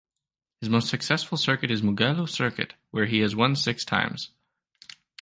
His 0.61 0.67
most 0.71 0.89
successful 0.89 1.37
circuit 1.37 1.69
is 1.69 1.83
Mugello 1.83 2.25
Circuit 2.25 2.73
where 2.89 3.05
he 3.05 3.19
has 3.19 3.35
won 3.35 3.55
six 3.55 3.85
times. 3.85 4.31